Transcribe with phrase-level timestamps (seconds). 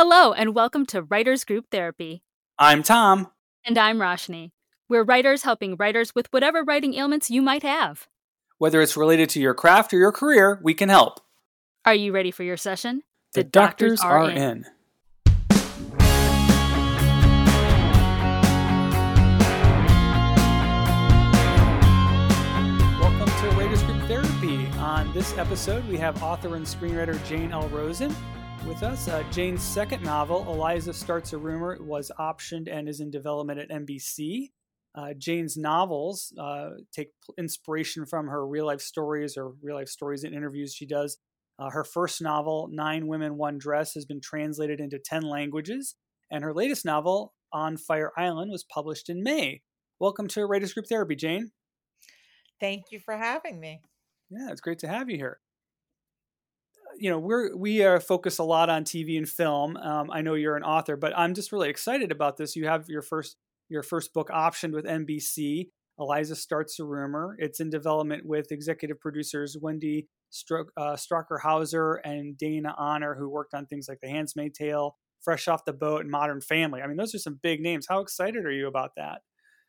[0.00, 2.22] Hello, and welcome to Writers Group Therapy.
[2.56, 3.32] I'm Tom.
[3.66, 4.52] And I'm Roshni.
[4.88, 8.06] We're writers helping writers with whatever writing ailments you might have.
[8.58, 11.18] Whether it's related to your craft or your career, we can help.
[11.84, 13.02] Are you ready for your session?
[13.32, 14.38] The, the doctors, doctors, are, are in.
[14.38, 14.66] in.
[23.00, 24.68] Welcome to Writers Group Therapy.
[24.78, 27.68] On this episode, we have author and screenwriter Jane L.
[27.70, 28.14] Rosen
[28.68, 29.08] with us.
[29.08, 33.70] Uh, Jane's second novel, Eliza Starts a Rumor, was optioned and is in development at
[33.70, 34.50] NBC.
[34.94, 40.22] Uh, Jane's novels uh, take inspiration from her real life stories or real life stories
[40.22, 41.16] and interviews she does.
[41.58, 45.94] Uh, her first novel, Nine Women, One Dress, has been translated into 10 languages.
[46.30, 49.62] And her latest novel, On Fire Island, was published in May.
[49.98, 51.52] Welcome to Writers Group Therapy, Jane.
[52.60, 53.80] Thank you for having me.
[54.30, 55.38] Yeah, it's great to have you here
[56.98, 59.76] you know we're we uh, focus a lot on TV and film.
[59.76, 62.56] Um, I know you're an author, but I'm just really excited about this.
[62.56, 63.36] You have your first
[63.68, 65.68] your first book optioned with NBC.
[65.98, 67.36] Eliza starts a rumor.
[67.38, 70.96] It's in development with executive producers Wendy Stro- uh,
[71.42, 75.72] Hauser and Dana Honor, who worked on things like The Handmaid's Tale, Fresh Off the
[75.72, 76.82] Boat, and Modern Family.
[76.82, 77.86] I mean, those are some big names.
[77.88, 79.22] How excited are you about that?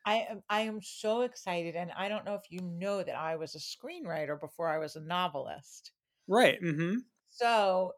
[0.06, 3.36] I am I am so excited, and I don't know if you know that I
[3.36, 5.92] was a screenwriter before I was a novelist.
[6.26, 6.62] Right.
[6.62, 6.98] Mm-hmm.
[7.30, 7.92] So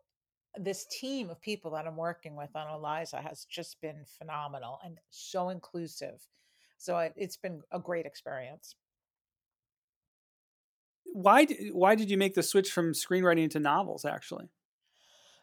[0.56, 4.98] this team of people that I'm working with on Eliza has just been phenomenal and
[5.10, 6.20] so inclusive.
[6.76, 8.76] So it, has been a great experience.
[11.04, 14.48] Why why did you make the switch from screenwriting to novels actually?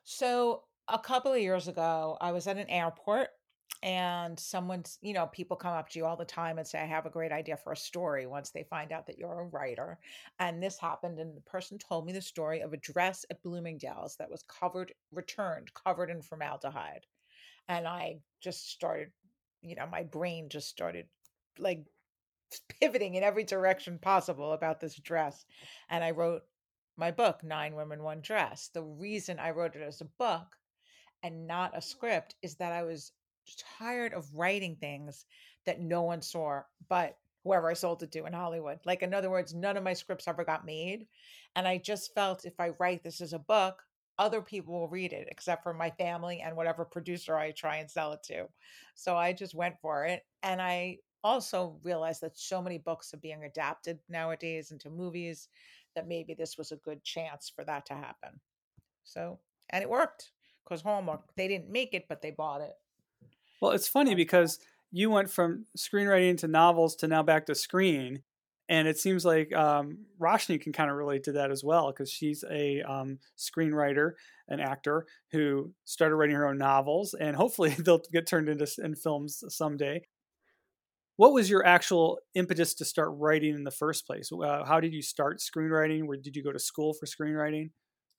[0.03, 3.29] So a couple of years ago, I was at an airport
[3.81, 6.85] and someone's you know people come up to you all the time and say i
[6.85, 9.97] have a great idea for a story once they find out that you're a writer
[10.39, 14.17] and this happened and the person told me the story of a dress at bloomingdale's
[14.17, 17.05] that was covered returned covered in formaldehyde
[17.69, 19.11] and i just started
[19.61, 21.05] you know my brain just started
[21.57, 21.85] like
[22.81, 25.45] pivoting in every direction possible about this dress
[25.89, 26.41] and i wrote
[26.99, 28.69] my book nine women one dress.
[28.73, 30.57] The reason i wrote it as a book
[31.23, 33.13] and not a script is that i was
[33.77, 35.25] tired of writing things
[35.65, 38.79] that no one saw but whoever I sold it to in Hollywood.
[38.85, 41.07] Like, in other words, none of my scripts ever got made.
[41.55, 43.81] And I just felt if I write this as a book,
[44.17, 47.89] other people will read it, except for my family and whatever producer I try and
[47.89, 48.47] sell it to.
[48.95, 50.23] So I just went for it.
[50.43, 55.47] And I also realized that so many books are being adapted nowadays into movies
[55.95, 58.39] that maybe this was a good chance for that to happen.
[59.05, 59.39] So,
[59.69, 60.31] and it worked
[60.63, 62.73] because Hallmark, they didn't make it, but they bought it.
[63.61, 64.59] Well, it's funny because
[64.91, 68.23] you went from screenwriting to novels to now back to screen.
[68.67, 72.09] And it seems like um, Roshni can kind of relate to that as well because
[72.11, 74.11] she's a um, screenwriter,
[74.47, 78.95] an actor who started writing her own novels, and hopefully they'll get turned into in
[78.95, 80.03] films someday.
[81.15, 84.31] What was your actual impetus to start writing in the first place?
[84.31, 86.05] Uh, how did you start screenwriting?
[86.05, 87.71] Where did you go to school for screenwriting?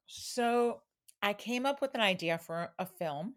[0.06, 0.82] So
[1.22, 3.36] I came up with an idea for a film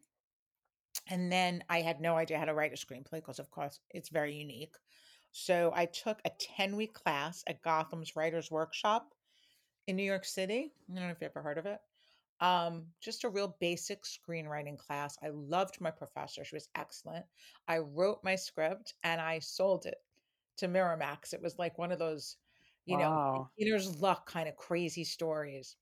[1.07, 4.09] and then I had no idea how to write a screenplay because, of course, it's
[4.09, 4.75] very unique.
[5.31, 9.13] So I took a 10 week class at Gotham's Writers Workshop
[9.87, 10.71] in New York City.
[10.89, 11.79] I don't know if you ever heard of it.
[12.39, 15.17] Um, just a real basic screenwriting class.
[15.23, 16.43] I loved my professor.
[16.43, 17.25] She was excellent.
[17.67, 19.97] I wrote my script and I sold it
[20.57, 21.33] to Miramax.
[21.33, 22.37] It was like one of those,
[22.85, 23.01] you wow.
[23.01, 25.75] know, beginner's luck kind of crazy stories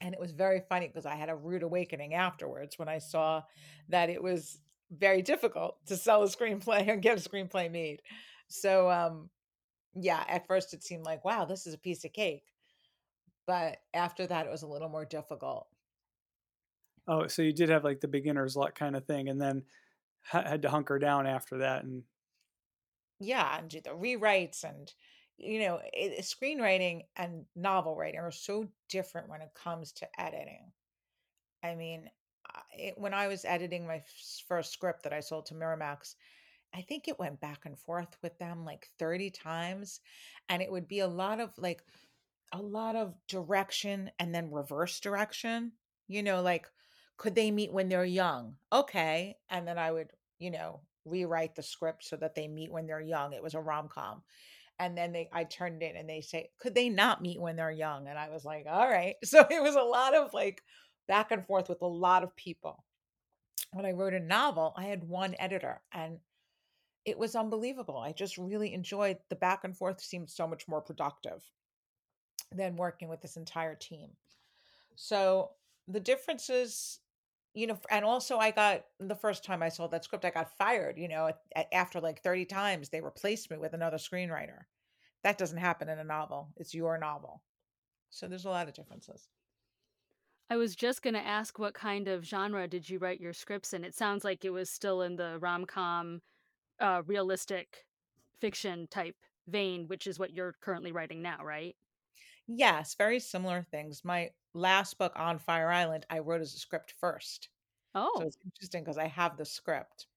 [0.00, 3.42] and it was very funny because I had a rude awakening afterwards when I saw
[3.88, 4.58] that it was
[4.90, 8.02] very difficult to sell a screenplay and get a screenplay made.
[8.48, 9.30] So um
[9.94, 12.52] yeah, at first it seemed like, wow, this is a piece of cake.
[13.46, 15.68] But after that it was a little more difficult.
[17.08, 19.64] Oh, so you did have like the beginner's luck kind of thing and then
[20.22, 22.02] had to hunker down after that and
[23.18, 24.92] yeah, and do the rewrites and
[25.38, 30.72] you know, it, screenwriting and novel writing are so different when it comes to editing.
[31.62, 32.08] I mean,
[32.72, 34.02] it, when I was editing my
[34.48, 36.14] first script that I sold to Miramax,
[36.74, 40.00] I think it went back and forth with them like 30 times.
[40.48, 41.82] And it would be a lot of like,
[42.52, 45.72] a lot of direction and then reverse direction.
[46.08, 46.66] You know, like,
[47.16, 48.56] could they meet when they're young?
[48.72, 49.36] Okay.
[49.50, 53.00] And then I would, you know, rewrite the script so that they meet when they're
[53.00, 53.32] young.
[53.32, 54.22] It was a rom com
[54.78, 57.70] and then they i turned it and they say could they not meet when they're
[57.70, 58.08] young?
[58.08, 59.14] and i was like all right.
[59.24, 60.62] So it was a lot of like
[61.08, 62.84] back and forth with a lot of people.
[63.72, 66.18] When i wrote a novel i had one editor and
[67.06, 67.98] it was unbelievable.
[67.98, 71.40] I just really enjoyed the back and forth seemed so much more productive
[72.52, 74.10] than working with this entire team.
[74.96, 75.50] So
[75.86, 76.98] the differences
[77.56, 80.56] you know, and also I got the first time I saw that script, I got
[80.58, 81.32] fired, you know,
[81.72, 84.64] after like 30 times they replaced me with another screenwriter.
[85.24, 86.52] That doesn't happen in a novel.
[86.56, 87.42] It's your novel.
[88.10, 89.28] So there's a lot of differences.
[90.50, 93.72] I was just going to ask what kind of genre did you write your scripts
[93.72, 93.84] in?
[93.84, 96.20] It sounds like it was still in the rom-com
[96.78, 97.86] uh realistic
[98.38, 99.16] fiction type
[99.48, 101.74] vein, which is what you're currently writing now, right?
[102.48, 104.04] Yes, very similar things.
[104.04, 107.50] My last book on Fire Island, I wrote as a script first.
[108.14, 110.08] So Oh, it's interesting because I have the script.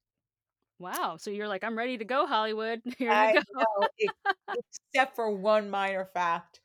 [0.80, 1.18] wow.
[1.18, 2.82] So you're like, I'm ready to go, Hollywood.
[2.98, 3.42] Here I go.
[3.54, 3.90] know,
[4.54, 6.62] except for one minor fact.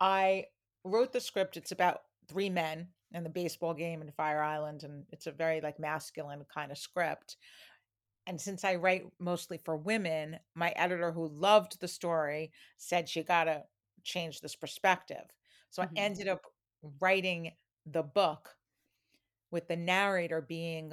[0.00, 0.46] I
[0.84, 1.56] wrote the script.
[1.56, 5.60] It's about three men and the baseball game in Fire Island, and it's a very
[5.60, 7.36] like masculine kind of script.
[8.26, 13.22] And since I write mostly for women, my editor who loved the story said she
[13.24, 13.64] got to
[14.04, 15.26] change this perspective.
[15.70, 15.96] So I Mhm.
[15.96, 16.42] ended up
[17.00, 18.56] writing the book
[19.50, 20.92] with the narrator being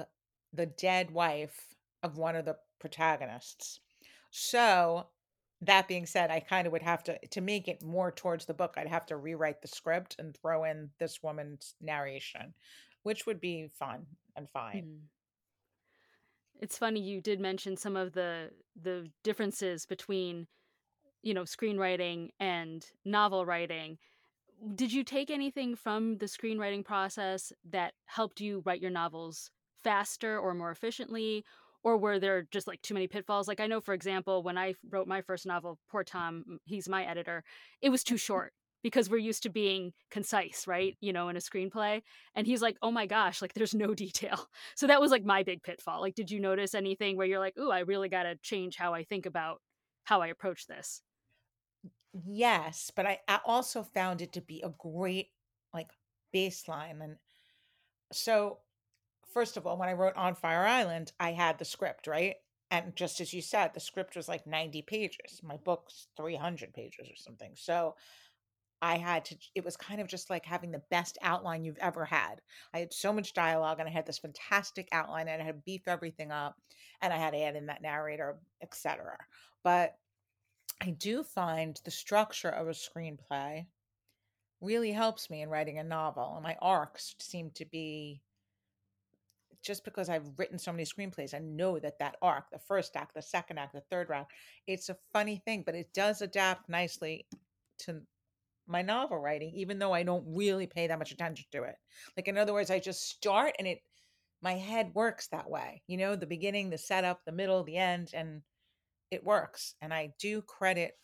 [0.52, 3.80] the dead wife of one of the protagonists.
[4.30, 5.10] So
[5.60, 8.54] that being said, I kind of would have to to make it more towards the
[8.54, 12.54] book, I'd have to rewrite the script and throw in this woman's narration,
[13.02, 14.06] which would be fun
[14.36, 14.82] and fine.
[14.82, 15.10] Mhm.
[16.60, 20.48] It's funny you did mention some of the the differences between,
[21.22, 23.98] you know, screenwriting and novel writing.
[24.62, 29.50] Did you take anything from the screenwriting process that helped you write your novels
[29.82, 31.44] faster or more efficiently?
[31.82, 33.48] Or were there just like too many pitfalls?
[33.48, 37.04] Like, I know, for example, when I wrote my first novel, Poor Tom, he's my
[37.04, 37.42] editor,
[37.80, 38.52] it was too short
[38.84, 40.96] because we're used to being concise, right?
[41.00, 42.02] You know, in a screenplay.
[42.36, 44.48] And he's like, oh my gosh, like there's no detail.
[44.76, 46.00] So that was like my big pitfall.
[46.00, 48.94] Like, did you notice anything where you're like, ooh, I really got to change how
[48.94, 49.60] I think about
[50.04, 51.02] how I approach this?
[52.12, 55.28] Yes, but I, I also found it to be a great
[55.72, 55.90] like
[56.34, 57.02] baseline.
[57.02, 57.16] And
[58.12, 58.58] so,
[59.32, 62.36] first of all, when I wrote On Fire Island, I had the script, right?
[62.70, 65.40] And just as you said, the script was like 90 pages.
[65.42, 67.52] My book's 300 pages or something.
[67.54, 67.96] So
[68.82, 72.04] I had to, it was kind of just like having the best outline you've ever
[72.04, 72.40] had.
[72.74, 75.62] I had so much dialogue and I had this fantastic outline and I had to
[75.64, 76.56] beef everything up
[77.00, 79.16] and I had to add in that narrator, etc.
[79.62, 79.96] But
[80.82, 83.66] I do find the structure of a screenplay
[84.60, 86.32] really helps me in writing a novel.
[86.34, 88.20] And my arcs seem to be
[89.62, 93.14] just because I've written so many screenplays, I know that that arc, the first act,
[93.14, 94.32] the second act, the third act,
[94.66, 97.26] it's a funny thing, but it does adapt nicely
[97.80, 98.00] to
[98.66, 101.76] my novel writing, even though I don't really pay that much attention to it.
[102.16, 103.82] Like, in other words, I just start and it,
[104.40, 108.10] my head works that way, you know, the beginning, the setup, the middle, the end,
[108.14, 108.42] and
[109.12, 109.74] it works.
[109.80, 110.94] And I do credit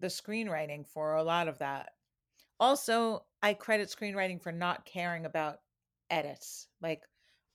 [0.00, 1.90] the screenwriting for a lot of that.
[2.58, 5.58] Also, I credit screenwriting for not caring about
[6.08, 6.66] edits.
[6.80, 7.02] Like,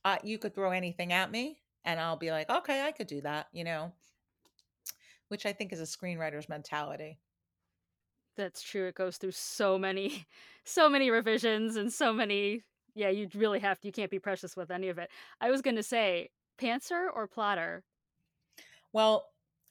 [0.04, 3.20] uh, you could throw anything at me, and I'll be like, okay, I could do
[3.22, 3.92] that, you know,
[5.28, 7.18] which I think is a screenwriter's mentality.
[8.36, 8.86] That's true.
[8.86, 10.26] It goes through so many,
[10.64, 12.62] so many revisions and so many.
[12.94, 13.88] Yeah, you really have to.
[13.88, 15.10] You can't be precious with any of it.
[15.40, 17.82] I was going to say, pantser or plotter?
[18.92, 19.26] Well,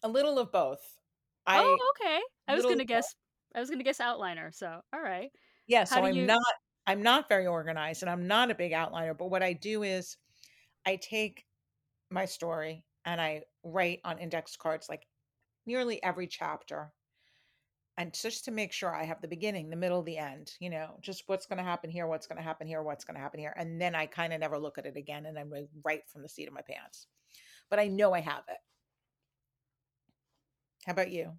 [0.06, 0.80] a little of both.
[1.48, 2.22] Oh, I okay.
[2.48, 2.98] I was going to of both.
[2.98, 3.16] guess.
[3.56, 4.54] I was going to guess outliner.
[4.54, 5.31] So, all right.
[5.68, 6.25] Yeah, How so I'm you?
[6.25, 6.54] not
[6.88, 10.18] I'm not very organized and I'm not a big outliner, but what I do is
[10.86, 11.46] I take
[12.12, 15.07] my story and I write on index cards like
[15.66, 16.94] nearly every chapter
[17.97, 20.97] and just to make sure I have the beginning, the middle, the end, you know,
[21.02, 23.40] just what's going to happen here, what's going to happen here, what's going to happen
[23.40, 23.54] here.
[23.57, 25.52] And then I kind of never look at it again and I'm
[25.83, 27.07] right from the seat of my pants.
[27.69, 28.57] But I know I have it.
[30.85, 31.33] How about you?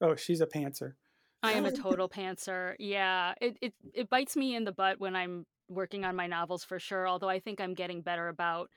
[0.00, 0.94] Oh, she's a pantser.
[1.42, 2.74] I am a total pantser.
[2.78, 6.64] Yeah, it, it it bites me in the butt when I'm working on my novels
[6.64, 7.08] for sure.
[7.08, 8.70] Although I think I'm getting better about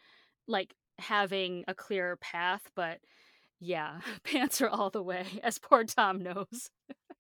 [0.48, 2.70] like having a clear path.
[2.76, 3.00] But
[3.60, 6.70] yeah, pantser all the way, as poor Tom knows.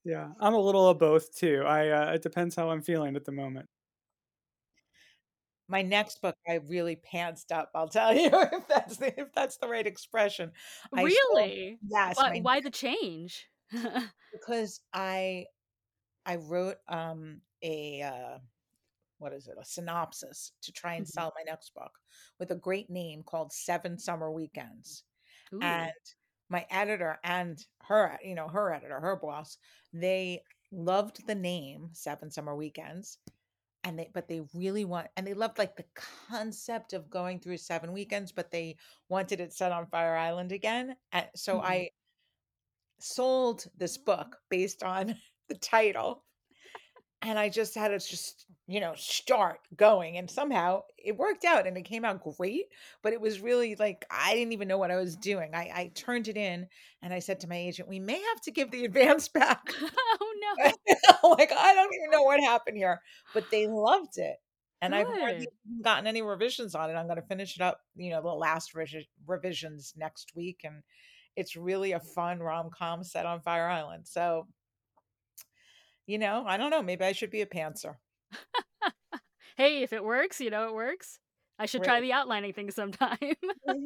[0.05, 1.63] Yeah, I'm a little of both too.
[1.65, 3.69] I uh, it depends how I'm feeling at the moment.
[5.73, 9.57] My next book, I really pantsed up, I'll tell you if that's the if that's
[9.57, 10.51] the right expression.
[10.95, 11.79] I still Really?
[11.81, 12.39] yes, Why?
[12.41, 13.47] Why the change?
[14.31, 15.47] because I
[16.25, 18.39] I wrote um a uh
[19.19, 21.11] what is it, a synopsis to try and Mhm.
[21.11, 21.99] sell my next book
[22.39, 25.05] with a great name called Seven Summer Weekends.
[25.53, 25.61] Ooh.
[25.61, 25.91] And
[26.49, 29.57] my editor and her, you know, her editor, her boss,
[29.93, 33.19] they loved the name Seven Summer Weekends
[33.83, 35.85] and they but they really want and they loved like the
[36.29, 38.75] concept of going through seven weekends but they
[39.09, 41.63] wanted it set on fire island again and so Mhm.
[41.65, 41.89] i
[42.99, 45.15] sold this book based on
[45.49, 46.25] the title
[47.23, 50.17] and I just had to just, you know, start going.
[50.17, 52.65] And somehow it worked out and it came out great.
[53.01, 55.55] But it was really like I didn't even know what I was doing.
[55.55, 56.67] I, I turned it in
[57.01, 59.61] and I said to my agent, we may have to give the advance back.
[59.81, 60.71] oh no.
[61.29, 62.99] like, I don't even know what happened here.
[63.33, 64.35] But they loved it.
[64.81, 65.47] And I've hardly
[65.81, 66.95] gotten any revisions on it.
[66.95, 70.59] I'm going to finish it up, you know, the last revi- revisions next week.
[70.65, 70.83] And
[71.37, 74.05] it's really a fun rom com set on Fire Island.
[74.05, 74.45] So,
[76.07, 76.81] you know, I don't know.
[76.81, 77.95] Maybe I should be a pantser.
[79.55, 81.19] Hey, if it works, you know it works.
[81.59, 83.19] I should try the outlining thing sometime.
[83.69, 83.85] Mhm.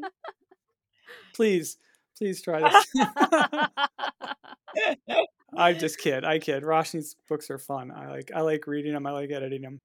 [1.34, 1.78] Please,
[2.18, 2.86] please try this.
[5.58, 6.24] I just kid.
[6.24, 6.64] I kid.
[6.64, 7.92] Roshni's books are fun.
[7.92, 8.32] I like.
[8.34, 9.06] I like reading them.
[9.06, 9.82] I like editing them.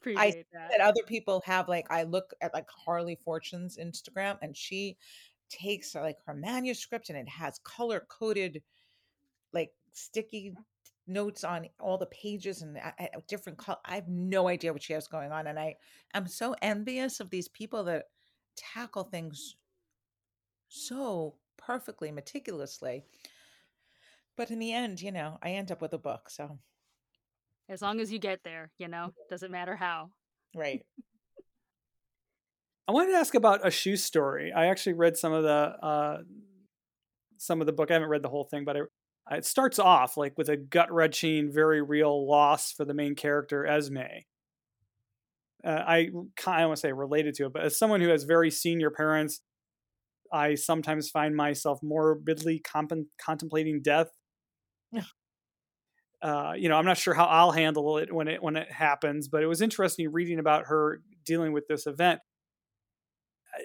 [0.00, 0.80] Appreciate that that.
[0.80, 4.96] other people have like I look at like Harley Fortune's Instagram and she
[5.50, 8.62] takes like her manuscript and it has color coded
[9.52, 10.54] like sticky
[11.08, 13.78] notes on all the pages and a- a- different color.
[13.84, 15.76] I have no idea what she has going on and I
[16.14, 18.06] am so envious of these people that
[18.56, 19.56] tackle things
[20.68, 23.04] so perfectly meticulously.
[24.36, 26.58] But in the end, you know, I end up with a book, so
[27.68, 30.10] As long as you get there, you know, doesn't matter how.
[30.54, 30.84] right.
[32.88, 34.50] I wanted to ask about a shoe story.
[34.50, 36.22] I actually read some of the uh,
[37.36, 37.90] some of the book.
[37.90, 38.84] I haven't read the whole thing, but it,
[39.30, 43.66] it starts off like with a gut wrenching, very real loss for the main character
[43.66, 43.98] Esme.
[45.64, 48.24] Uh, I kind of want to say related to it, but as someone who has
[48.24, 49.40] very senior parents,
[50.32, 54.08] I sometimes find myself morbidly comp- contemplating death.
[56.22, 59.28] Uh, you know, I'm not sure how I'll handle it when it when it happens,
[59.28, 62.20] but it was interesting reading about her dealing with this event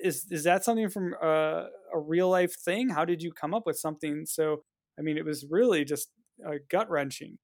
[0.01, 2.89] is is that something from a, a real life thing?
[2.89, 4.63] How did you come up with something so?
[4.97, 6.11] I mean, it was really just
[6.45, 7.39] uh, gut wrenching.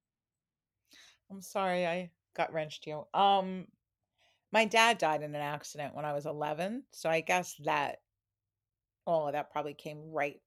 [1.29, 3.07] I'm sorry I gut wrenched you.
[3.13, 3.67] Um
[4.51, 8.01] my dad died in an accident when I was 11, so I guess that
[9.05, 10.41] all of that probably came right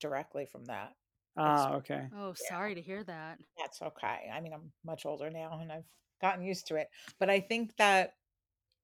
[0.00, 0.96] directly from that.
[1.44, 2.10] It's Ah, okay.
[2.12, 3.40] Oh, yeah, sorry to hear that.
[3.58, 4.30] that's okay.
[4.32, 5.86] I mean, I'm much older now and I've
[6.20, 6.88] gotten used to it.
[7.18, 8.14] But I think that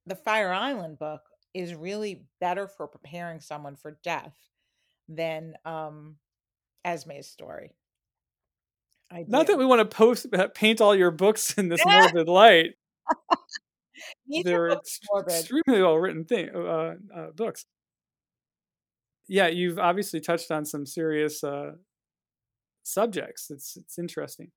[0.06, 1.22] the Fire Island book
[1.54, 4.36] is really better for preparing someone for death
[5.08, 6.18] than um
[6.84, 7.74] Esme's story.
[9.10, 12.28] I Not that we want to post uh, paint all your books in this morbid
[12.28, 12.70] light.
[14.44, 17.64] They're extremely well written thing uh, uh, books.
[19.28, 21.72] Yeah, you've obviously touched on some serious uh,
[22.82, 23.50] subjects.
[23.50, 24.50] It's it's interesting.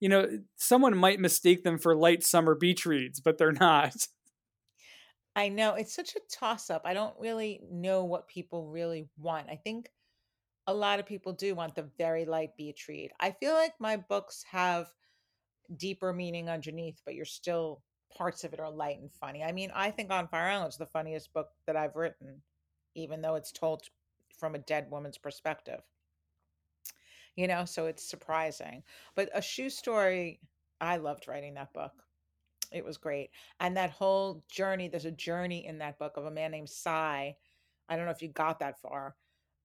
[0.00, 3.94] You know, someone might mistake them for light summer beach reads, but they're not.
[5.36, 6.82] I know it's such a toss up.
[6.84, 9.48] I don't really know what people really want.
[9.50, 9.90] I think
[10.66, 13.12] a lot of people do want the very light beach read.
[13.20, 14.92] I feel like my books have
[15.76, 17.82] deeper meaning underneath, but you're still
[18.16, 19.42] parts of it are light and funny.
[19.42, 22.42] I mean, I think On Fire Island is the funniest book that I've written,
[22.94, 23.82] even though it's told
[24.38, 25.80] from a dead woman's perspective.
[27.36, 28.82] You know, so it's surprising.
[29.14, 30.40] But a shoe story,
[30.80, 31.92] I loved writing that book.
[32.72, 33.30] It was great.
[33.60, 37.36] And that whole journey, there's a journey in that book of a man named Cy.
[37.88, 39.14] I don't know if you got that far,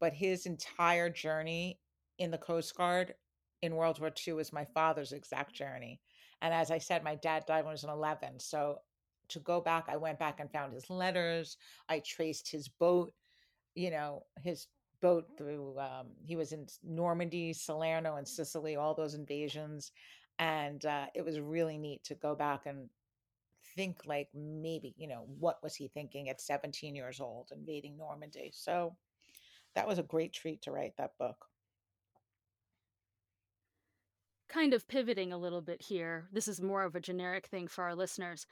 [0.01, 1.79] but his entire journey
[2.17, 3.13] in the Coast Guard
[3.61, 6.01] in World War II was my father's exact journey.
[6.41, 8.39] And as I said, my dad died when I was 11.
[8.39, 8.79] So
[9.29, 11.55] to go back, I went back and found his letters.
[11.87, 13.13] I traced his boat,
[13.75, 14.67] you know, his
[15.01, 19.93] boat through, um, he was in Normandy, Salerno, and Sicily, all those invasions
[20.41, 22.89] and uh, it was really neat to go back and
[23.75, 28.51] think like maybe you know what was he thinking at 17 years old invading normandy
[28.53, 28.93] so
[29.75, 31.45] that was a great treat to write that book
[34.49, 36.27] Kind of pivoting a little bit here.
[36.33, 38.45] This is more of a generic thing for our listeners.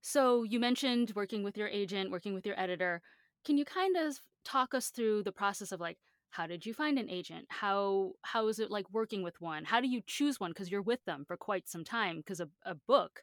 [0.00, 3.00] So, you mentioned working with your agent, working with your editor.
[3.44, 5.98] Can you kind of talk us through the process of like
[6.30, 7.46] how did you find an agent?
[7.50, 9.64] How how is it like working with one?
[9.64, 12.48] How do you choose one because you're with them for quite some time because a,
[12.64, 13.22] a book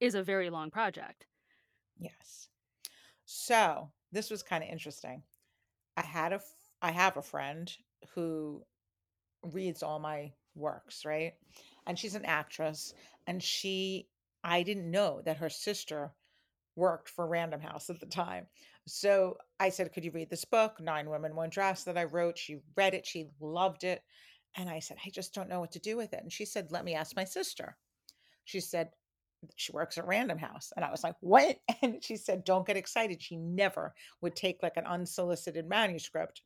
[0.00, 1.26] is a very long project.
[1.98, 2.48] yes
[3.24, 5.22] so this was kind of interesting
[5.96, 6.40] i had a
[6.82, 7.72] i have a friend
[8.14, 8.62] who
[9.52, 11.34] reads all my works right
[11.86, 12.94] and she's an actress
[13.26, 14.08] and she
[14.44, 16.12] i didn't know that her sister
[16.76, 18.46] worked for Random House at the time.
[18.86, 22.38] So I said, Could you read this book, Nine Women, One Dress, that I wrote?
[22.38, 24.02] She read it, she loved it.
[24.56, 26.22] And I said, I just don't know what to do with it.
[26.22, 27.76] And she said, Let me ask my sister.
[28.44, 28.90] She said,
[29.56, 30.72] She works at Random House.
[30.74, 31.58] And I was like, What?
[31.82, 33.22] And she said, Don't get excited.
[33.22, 36.42] She never would take like an unsolicited manuscript,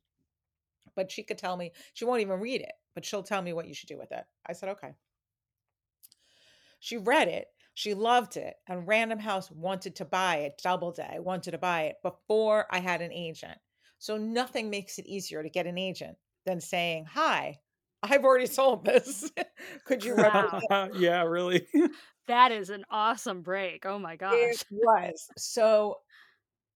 [0.95, 3.67] but she could tell me, she won't even read it, but she'll tell me what
[3.67, 4.25] you should do with it.
[4.45, 4.93] I said, Okay.
[6.79, 11.51] She read it, she loved it, and Random House wanted to buy it, Doubleday wanted
[11.51, 13.59] to buy it before I had an agent.
[13.97, 17.61] So nothing makes it easier to get an agent than saying, "Hi,
[18.03, 19.31] I've already sold this.
[19.85, 20.15] Could you?
[20.15, 20.61] Wow.
[20.93, 21.67] yeah, really.
[22.27, 23.85] That is an awesome break.
[23.85, 24.37] Oh my gosh.
[24.39, 25.27] It was.
[25.37, 26.01] So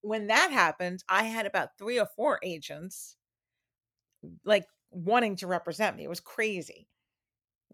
[0.02, 3.16] when that happened, I had about 3 or 4 agents
[4.44, 6.04] like wanting to represent me.
[6.04, 6.88] It was crazy.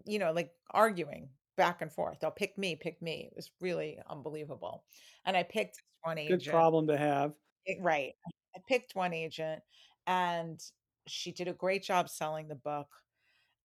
[0.05, 2.21] You know, like arguing back and forth.
[2.21, 3.29] They'll pick me, pick me.
[3.31, 4.85] It was really unbelievable.
[5.25, 6.55] And I picked one Good agent.
[6.55, 7.35] problem to have.
[7.65, 8.15] It- right.
[8.55, 9.62] I picked one agent
[10.07, 10.61] and
[11.07, 12.88] she did a great job selling the book.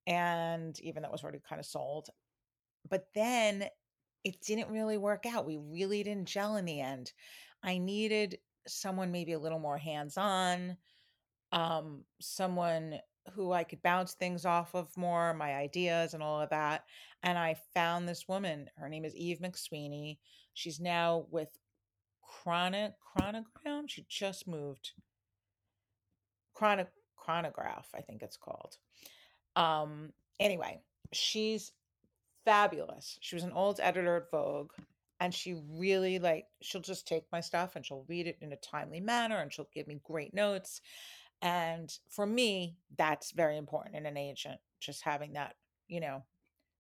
[0.08, 2.10] And even though it was already kind of sold,
[2.90, 3.70] but then
[4.24, 5.46] it didn't really work out.
[5.46, 7.14] We really didn't gel in the end.
[7.64, 10.78] I needed someone maybe a little more hands on,
[11.52, 13.00] um, someone
[13.34, 16.86] who I could bounce things off of more, my ideas and all of that.
[17.24, 18.70] And I found this woman.
[18.78, 20.18] Her name is Eve MacSweeney.
[20.54, 21.50] She's now with
[22.24, 23.84] Chronic Chronogram.
[23.88, 24.92] She just moved.
[26.54, 28.78] Chronic Chronograph, I think it's called.
[29.56, 30.82] Um, anyway,
[31.14, 31.72] she's
[32.46, 33.18] fabulous.
[33.22, 34.72] She was an old editor at Vogue
[35.20, 38.58] and she really like she'll just take my stuff and she'll read it in a
[38.58, 40.82] timely manner and she'll give me great notes.
[41.42, 45.56] And for me, that's very important in an agent, just having that,
[45.88, 46.24] you know,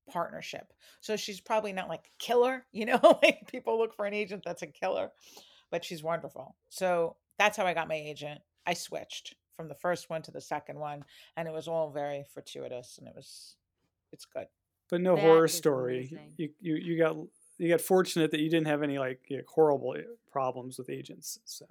[0.09, 0.73] partnership.
[0.99, 4.43] So she's probably not like a killer, you know, like people look for an agent
[4.45, 5.09] that's a killer,
[5.71, 6.55] but she's wonderful.
[6.69, 8.41] So that's how I got my agent.
[8.65, 11.03] I switched from the first one to the second one
[11.35, 13.55] and it was all very fortuitous and it was
[14.11, 14.47] it's good.
[14.89, 15.99] But no That horror story.
[15.99, 16.33] amazing.
[16.37, 17.15] You, you you got
[17.57, 20.01] you got fortunate that you didn't have any like you know, horrible eh,
[20.31, 21.39] problems with agents.
[21.45, 21.65] So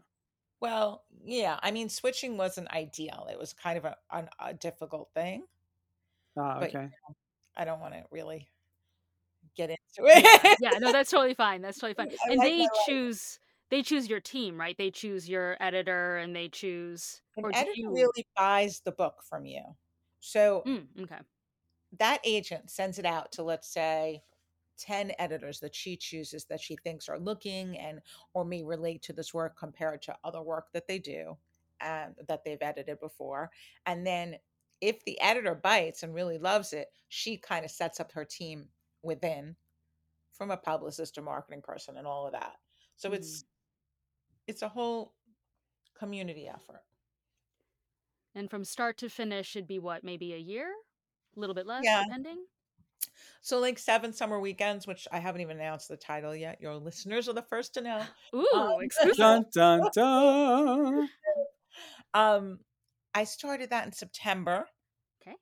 [0.61, 3.27] Well, yeah, I mean switching wasn't ideal.
[3.31, 5.47] It was kind of a, an, a difficult thing,
[6.37, 6.91] ah, but okay.
[7.57, 8.51] I don't want to really
[9.57, 10.59] get into it.
[10.59, 11.63] Yeah, no, that's totally fine.
[11.63, 12.09] That's totally fine.
[12.25, 12.69] I And like they life.
[12.69, 13.39] choose
[13.71, 14.77] they choose your team, right?
[14.77, 19.23] They choose your editor and they choose An or editor you really buys the book
[19.23, 19.63] from you.
[20.21, 21.21] So Mm, okay.
[21.99, 24.23] that agent sends it out to let's say
[24.81, 28.01] 10 editors that she chooses that she thinks are looking and
[28.35, 31.37] or may relate to this work compared to other work that they do
[31.81, 33.51] and that they've edited before
[33.87, 34.37] and then
[34.81, 38.71] if the editor bites and really loves it she kind of sets up her team
[39.03, 39.57] within
[40.33, 42.57] from a publicist or marketing person and all of that
[42.97, 43.15] so Mhm.
[43.15, 43.45] it's
[44.47, 45.15] it's a whole
[45.95, 46.85] community effort
[48.35, 50.75] And from start to finish it'd be what, maybe a year?
[51.37, 52.47] A little bit less yeah depending?
[53.41, 57.29] So like seven summer weekends which i haven't even announced the title yet your listeners
[57.29, 59.17] are the first to know um, Ooh, exclusive.
[59.17, 61.09] Dun dun dun.
[62.15, 62.59] Um,
[63.15, 64.67] I started that in September.
[65.23, 65.37] Okay.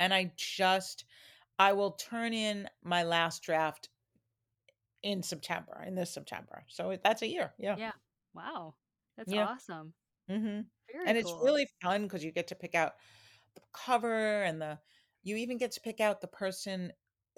[0.00, 1.04] And I just,
[1.58, 3.88] I will turn in my last draft
[5.02, 6.64] in September, in this September.
[6.68, 7.52] So that's a year.
[7.58, 7.76] Yeah.
[7.78, 7.92] Yeah.
[8.34, 8.74] Wow.
[9.16, 9.46] That's Yeah.
[9.46, 9.94] awesome.
[10.28, 10.60] hmm
[10.92, 12.92] Very And it's really fun because you get to pick out
[13.54, 14.78] the cover and the,
[15.22, 16.92] you even get to pick out the person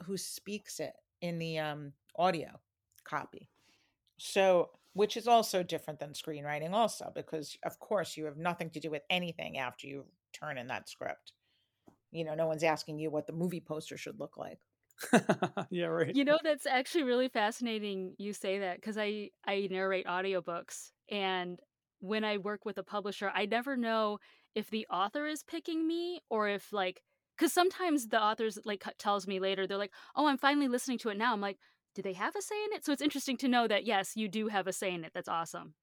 [0.04, 2.48] who speaks it in the um, audio
[3.04, 3.48] copy.
[4.18, 8.80] So, which is also different than screenwriting, also, because of course you have nothing to
[8.80, 11.32] do with anything after you turn in that script.
[12.12, 14.60] You know, no one's asking you what the movie poster should look like.
[15.70, 16.14] yeah, right.
[16.14, 21.58] You know, that's actually really fascinating you say that because I I narrate audiobooks and
[22.00, 24.18] when I work with a publisher, I never know
[24.54, 27.02] if the author is picking me or if like
[27.36, 31.08] because sometimes the authors like tells me later they're like, "Oh, I'm finally listening to
[31.10, 31.58] it now." I'm like,
[31.94, 34.28] "Do they have a say in it?" So it's interesting to know that yes, you
[34.28, 35.12] do have a say in it.
[35.14, 35.74] That's awesome.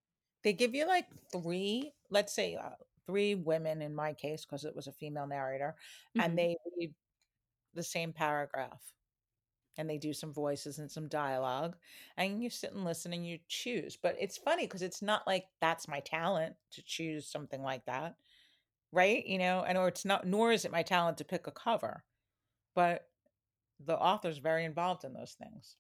[0.44, 4.76] They give you like three, let's say uh, three women in my case, because it
[4.76, 5.76] was a female narrator,
[6.18, 6.38] and Mhm.
[6.38, 6.96] they read
[7.74, 8.94] the same paragraph.
[9.78, 11.78] And they do some voices and some dialogue,
[12.18, 13.98] and you sit and listen and you choose.
[13.98, 18.18] But it's funny because it's not like that's my talent to choose something like that,
[18.92, 19.26] right?
[19.26, 22.04] You know, and or it's not, nor is it my talent to pick a cover,
[22.76, 23.08] but
[23.80, 25.76] the author's very involved in those things.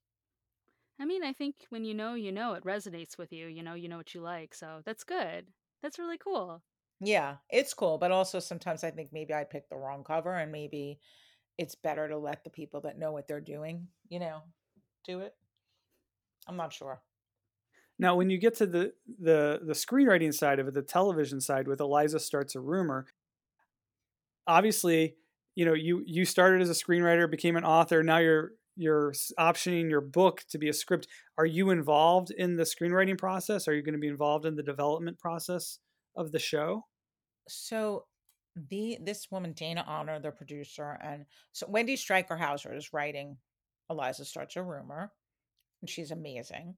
[0.99, 3.47] I mean, I think when you know, you know, it resonates with you.
[3.47, 4.53] You know, you know what you like.
[4.53, 5.47] So that's good.
[5.81, 6.61] That's really cool.
[6.99, 10.51] Yeah, it's cool, but also sometimes I think maybe I picked the wrong cover and
[10.51, 10.99] maybe
[11.57, 14.41] it's better to let the people that know what they're doing, you know,
[15.03, 15.33] do it.
[16.47, 17.01] I'm not sure.
[18.01, 21.67] Now, when you get to the the the screenwriting side of it, the television side
[21.67, 23.05] with Eliza starts a rumor.
[24.47, 25.17] Obviously,
[25.53, 28.01] you know you you started as a screenwriter, became an author.
[28.01, 31.07] Now you're you're optioning your book to be a script.
[31.37, 33.67] Are you involved in the screenwriting process?
[33.67, 35.77] Are you going to be involved in the development process
[36.15, 36.85] of the show?
[37.47, 38.05] So
[38.55, 43.37] the this woman Dana Honor, the producer, and so Wendy Straker Hauser is writing
[43.91, 45.11] Eliza Starts a Rumor,
[45.81, 46.77] and she's amazing.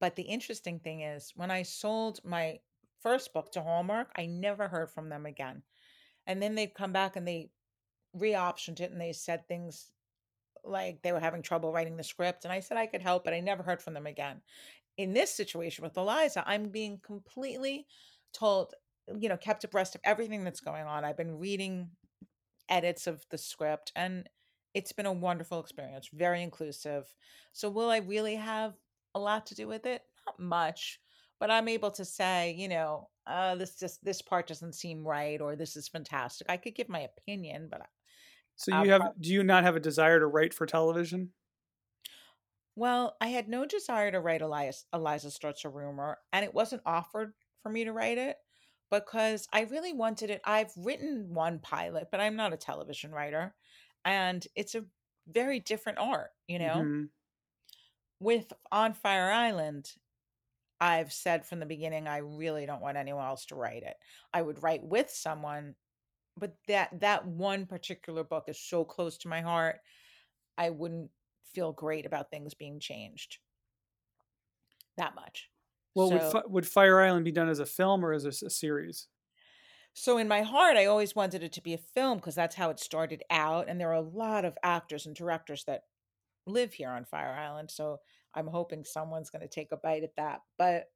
[0.00, 2.60] But the interesting thing is, when I sold my
[3.00, 5.62] first book to Hallmark, I never heard from them again.
[6.26, 7.50] And then they'd come back and they
[8.14, 9.90] re-optioned it and they said things
[10.64, 12.44] like they were having trouble writing the script.
[12.44, 14.42] And I said I could help, but I never heard from them again.
[14.96, 17.86] In this situation with Eliza, I'm being completely
[18.32, 18.74] told,
[19.18, 21.04] you know, kept abreast of everything that's going on.
[21.04, 21.90] I've been reading
[22.68, 24.28] edits of the script and
[24.74, 27.14] it's been a wonderful experience, very inclusive.
[27.52, 28.74] So, will I really have
[29.14, 30.02] a lot to do with it?
[30.26, 31.00] Not much,
[31.40, 35.40] but I'm able to say, you know, uh, this just this part doesn't seem right,
[35.40, 36.48] or this is fantastic.
[36.50, 37.88] I could give my opinion, but
[38.56, 41.32] So I'll you have prob- do you not have a desire to write for television?
[42.74, 46.82] well, I had no desire to write Elias, Eliza starts a rumor, and it wasn't
[46.86, 48.36] offered for me to write it
[48.90, 50.40] because I really wanted it.
[50.44, 53.56] I've written one pilot, but I'm not a television writer,
[54.04, 54.86] and it's a
[55.26, 56.90] very different art, you know.
[56.90, 57.10] Mhm.
[58.20, 59.94] With On Fire Island,
[60.80, 63.96] I've said from the beginning I really don't want anyone else to write it.
[64.32, 65.76] I would write with someone,
[66.36, 69.80] but that that one particular book is so close to my heart,
[70.58, 71.12] I wouldn't
[71.44, 73.38] feel great about things being changed
[74.96, 75.50] that much.
[75.94, 78.32] Well, would So Fi- would Fire Island be done as a film or as a
[78.50, 79.08] series?
[79.94, 82.70] so in my heart I always wanted it to be a film because that's how
[82.70, 85.84] it started out and there are a lot of actors and directors that
[86.48, 88.00] live here on Fire Island, so
[88.34, 90.40] I'm hoping someone's going to take a bite at that.
[90.58, 90.90] But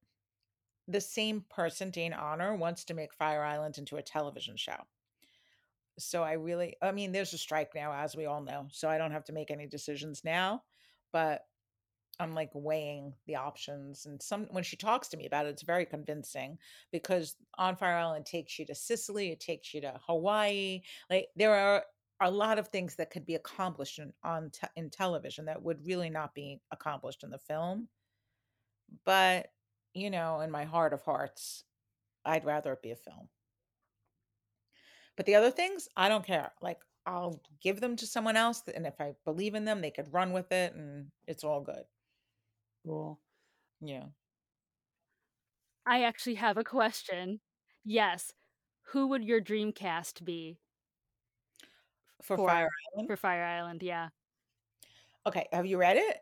[0.89, 4.77] the same person, Dana Honor, wants to make Fire Island into a television show.
[5.99, 8.67] So I really, I mean, there's a strike now, as we all know.
[8.71, 10.63] So I don't have to make any decisions now,
[11.13, 11.43] but
[12.19, 14.07] I'm like weighing the options.
[14.07, 16.59] And some, when she talks to me about it, it's very convincing
[16.91, 20.83] because On Fire Island takes you to Sicily, it takes you to Hawaii.
[21.11, 21.85] Like there are
[22.23, 25.87] a lot of things that could be accomplished in, on te- in television that would
[25.87, 27.89] really not be accomplished in the film.
[29.05, 29.49] But
[29.95, 31.65] you know, in my heart of hearts,
[32.25, 33.29] I'd rather it be a film.
[35.17, 36.53] But the other things, I don't care.
[36.61, 40.13] Like I'll give them to someone else, and if I believe in them, they could
[40.13, 41.85] run with it, and it's all good.
[42.85, 43.21] Cool.
[43.81, 44.07] Yeah.
[45.87, 47.41] I actually have a question.
[47.85, 48.33] Yes.
[48.93, 50.59] Who would your dream cast be
[52.23, 53.09] For for Fire Island.
[53.09, 53.83] for Fire Island?
[53.83, 54.09] Yeah.
[55.27, 56.19] Okay, have you read it?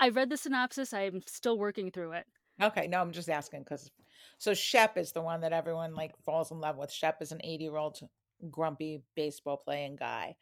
[0.00, 0.92] I read the synopsis.
[0.92, 2.26] I'm still working through it.
[2.60, 3.90] Okay, no, I'm just asking because
[4.38, 6.90] so Shep is the one that everyone like falls in love with.
[6.90, 8.00] Shep is an 80 year old
[8.50, 10.36] grumpy baseball playing guy,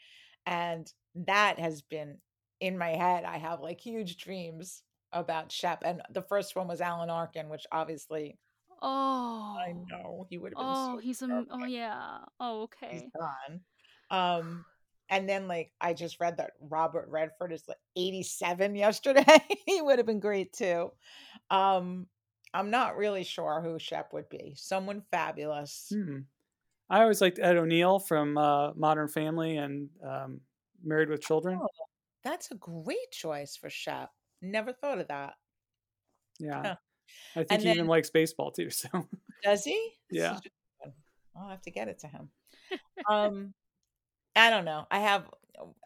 [0.46, 2.18] and that has been
[2.60, 3.24] in my head.
[3.24, 4.82] I have like huge dreams
[5.12, 8.38] about Shep, and the first one was Alan Arkin, which obviously
[8.82, 9.56] Oh.
[9.58, 12.18] I know he would have been Oh, so he's a oh yeah.
[12.38, 13.10] Oh, He's okay.
[13.18, 13.60] gone.
[14.10, 14.64] Um,
[15.08, 19.24] and then like I just read that Robert Redford is like 87 yesterday.
[19.66, 20.92] he would have been great too.
[21.50, 22.06] Um,
[22.54, 24.54] I'm not really sure who Shep would be.
[24.56, 25.92] Someone fabulous.
[25.92, 26.20] Hmm.
[26.88, 30.40] I always liked Ed O'Neill from uh, Modern Family and um,
[30.84, 31.58] Married with Children.
[31.60, 31.68] Oh,
[32.22, 34.10] that's a great choice for Shep.
[34.40, 35.34] Never thought of that.
[36.38, 36.76] Yeah, Huh.
[37.34, 38.68] I think And he even likes baseball too.
[38.70, 38.88] So
[39.42, 39.92] Does he?
[40.10, 40.34] This Yeah.
[40.34, 40.92] is just fun.
[41.36, 42.30] I'll have to get it to him.
[43.08, 43.54] um,
[44.36, 44.86] I don't know.
[44.90, 45.28] I have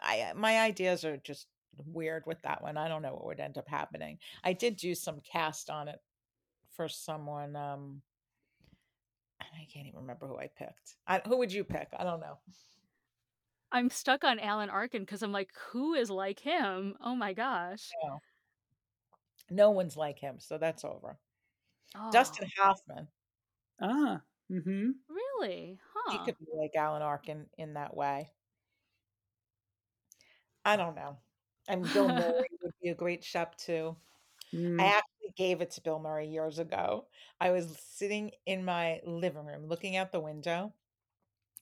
[0.02, 1.46] I my ideas are just
[1.86, 2.76] weird with that one.
[2.76, 4.18] I don't know what would end up happening.
[4.44, 6.00] I did do some cast on it
[6.72, 7.56] for someone.
[7.56, 8.02] Um,
[9.40, 10.96] and I can't even remember who I picked.
[11.06, 11.88] I, who would you pick?
[11.98, 12.38] I don't know.
[13.72, 16.94] I'm stuck on Alan Arkin because I'm like, who is like him?
[17.02, 17.88] Oh my gosh.
[19.48, 21.18] No one's like him, so that's over.
[21.96, 23.08] Oh, Dustin Hoffman.
[23.80, 24.90] ah, mm-hmm.
[25.08, 25.78] Really?
[25.94, 26.12] Huh.
[26.12, 28.30] He could be like Alan Arkin in that way.
[30.70, 31.16] I don't know.
[31.68, 33.96] And Bill Murray would be a great Shep too.
[34.54, 34.80] Mm.
[34.80, 37.06] I actually gave it to Bill Murray years ago.
[37.40, 40.72] I was sitting in my living room looking out the window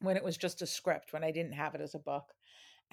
[0.00, 2.32] when it was just a script, when I didn't have it as a book.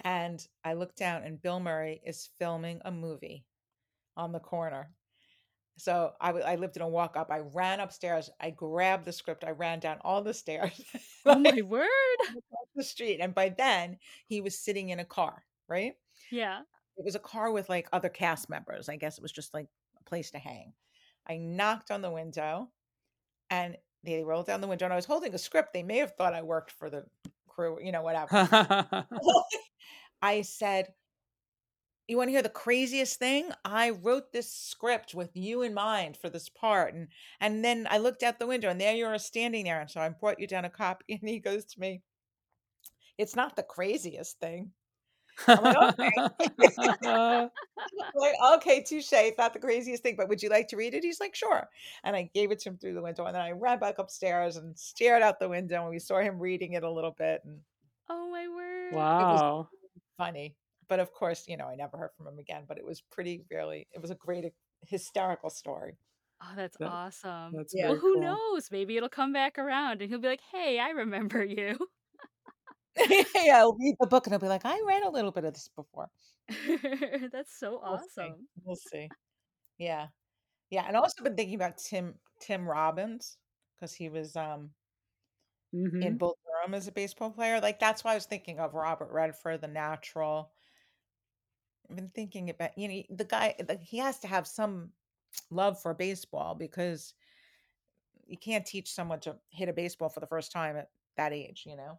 [0.02, 3.44] And I looked down, and Bill Murray is filming a movie
[4.16, 4.90] on the corner.
[5.78, 7.30] So I, w- I lived in a walk up.
[7.30, 8.30] I ran upstairs.
[8.40, 9.44] I grabbed the script.
[9.44, 10.80] I ran down all the stairs
[11.26, 11.88] Oh like, my word.
[12.74, 13.20] the street.
[13.20, 15.94] And by then, he was sitting in a car, right?
[16.30, 16.60] Yeah.
[16.96, 18.88] It was a car with like other cast members.
[18.88, 19.68] I guess it was just like
[20.00, 20.72] a place to hang.
[21.28, 22.70] I knocked on the window
[23.50, 25.72] and they rolled down the window and I was holding a script.
[25.72, 27.04] They may have thought I worked for the
[27.48, 28.28] crew, you know, whatever.
[30.22, 30.88] I said,
[32.08, 33.50] You want to hear the craziest thing?
[33.64, 36.94] I wrote this script with you in mind for this part.
[36.94, 37.08] And
[37.40, 39.80] and then I looked out the window and there you are standing there.
[39.80, 41.04] And so I brought you down a copy.
[41.20, 42.02] And he goes to me,
[43.18, 44.72] It's not the craziest thing.
[45.48, 46.12] I'm like, okay.
[48.14, 49.12] like, okay, touche.
[49.12, 51.04] It's not the craziest thing, but would you like to read it?
[51.04, 51.68] He's like, sure.
[52.04, 54.56] And I gave it to him through the window, and then I ran back upstairs
[54.56, 57.60] and stared out the window, and we saw him reading it a little bit, and
[58.08, 58.94] Oh my word.
[58.94, 59.68] wow.
[60.18, 60.56] funny.
[60.88, 62.64] But of course, you know, I never heard from him again.
[62.68, 65.98] But it was pretty really, it was a great hysterical story.
[66.42, 67.52] Oh, that's That- awesome.
[67.56, 67.88] That's Yeah.
[67.88, 68.22] well, who cool.
[68.22, 68.70] knows?
[68.70, 71.88] Maybe it'll come back around and he'll be like, "Hey, I remember you."
[73.34, 75.54] yeah, I'll read the book and I'll be like, I read a little bit of
[75.54, 76.08] this before.
[77.32, 78.20] that's so We'll see.
[78.22, 78.48] awesome.
[78.64, 79.08] We'll see.
[79.78, 80.08] Yeah.
[80.70, 80.84] Yeah.
[80.86, 83.38] And also been thinking about Tim Tim Robbins
[83.76, 84.70] because he was um
[85.74, 86.02] Mhm.
[86.02, 87.60] in Bull Durham as a baseball player.
[87.60, 90.52] Like that's why I was thinking of Robert Redford, the natural.
[91.88, 93.54] I've been thinking about you know the guy.
[93.58, 94.92] the- He has to have some
[95.50, 97.14] love for baseball because
[98.26, 101.64] you can't teach someone to hit a baseball for the first time at that age.
[101.66, 101.98] You know,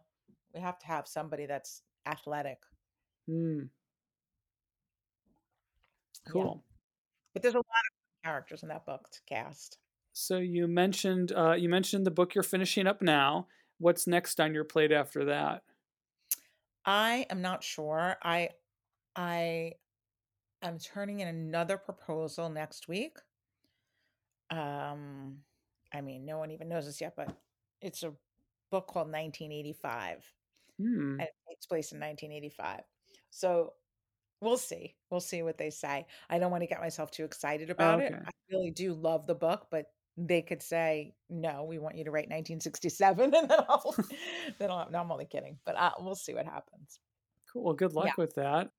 [0.54, 2.58] we have to have somebody that's athletic.
[3.28, 3.68] Mm,
[6.26, 6.32] Yeah.
[6.32, 6.64] cool.
[7.32, 9.78] But there's a lot of characters in that book to cast.
[10.12, 13.46] So you mentioned uh, you mentioned the book you're finishing up now.
[13.78, 15.62] What's next on your plate after that?
[16.84, 18.16] I am not sure.
[18.22, 18.50] I
[19.14, 19.74] I
[20.62, 23.18] am turning in another proposal next week.
[24.50, 25.38] Um,
[25.92, 27.36] I mean, no one even knows this yet, but
[27.80, 28.12] it's a
[28.70, 30.24] book called 1985,
[30.78, 31.12] Hmm.
[31.20, 32.80] and it takes place in 1985.
[33.30, 33.74] So
[34.40, 34.96] we'll see.
[35.10, 36.06] We'll see what they say.
[36.30, 38.12] I don't want to get myself too excited about it.
[38.12, 38.22] Okay.
[38.24, 39.86] I really do love the book, but
[40.16, 43.94] they could say, "No, we want you to write 1967," and then I'll,
[44.58, 46.98] then I'll, no, I'm only kidding, but uh, we'll see what happens.
[47.52, 47.64] Cool.
[47.64, 48.12] Well, good luck Yeah.
[48.16, 48.70] with that.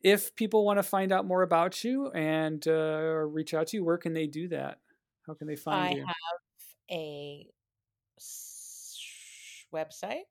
[0.00, 3.84] If people want to find out more about you and uh, reach out to you,
[3.84, 4.78] where can they do that?
[5.26, 6.04] How can they find I you?
[6.04, 6.40] I have
[6.90, 7.50] a
[9.74, 10.22] website.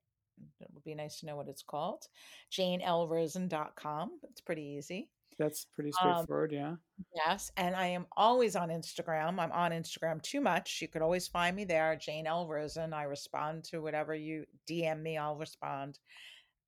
[0.59, 2.07] It would be nice to know what it's called.
[2.51, 4.11] JaneLRosen.com.
[4.29, 5.09] It's pretty easy.
[5.39, 6.51] That's pretty Um, straightforward.
[6.51, 6.75] yeah.
[7.13, 7.51] Yes.
[7.57, 9.39] And I am always on Instagram.
[9.39, 10.81] I'm on Instagram too much.
[10.81, 12.47] You could always find me there, Jane L.
[12.47, 12.91] Rosen.
[12.93, 15.99] I respond to whatever you DM me, I'll respond.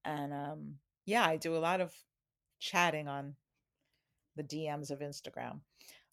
[0.05, 1.93] And um, yeah, I do a lot of
[2.59, 3.35] chatting on
[4.35, 5.61] the DMs of Instagram.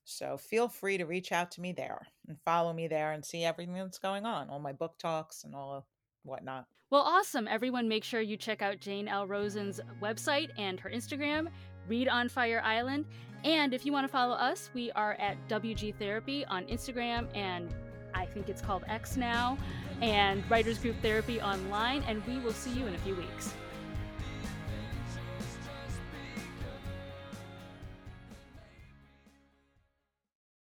[0.04, 3.44] So feel free to reach out to me there and follow me there and see
[3.44, 5.84] everything that's going on, all my book talks and all of
[6.26, 6.66] whatnot.
[6.90, 7.48] Well, awesome.
[7.48, 9.26] Everyone, make sure you check out Jane L.
[9.26, 11.48] Rosen's website and her Instagram,
[11.88, 13.06] Read on Fire Island.
[13.44, 17.74] And if you want to follow us, we are at WG Therapy on Instagram and
[18.14, 19.58] I think it's called X now,
[20.00, 22.02] and Writers Group Therapy online.
[22.04, 23.52] And we will see you in a few weeks.